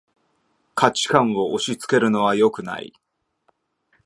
[0.73, 2.91] 価値観を押しつけるのはよくない